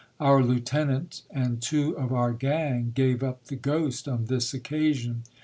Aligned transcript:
Our 0.19 0.41
lieutenant 0.43 1.21
and 1.29 1.61
two 1.61 1.95
of 1.95 2.11
our 2.11 2.33
gang 2.33 2.91
gave 2.95 3.21
up 3.21 3.43
the 3.43 3.55
ghost 3.55 4.07
on 4.07 4.25
this 4.25 4.51
occasion. 4.51 5.25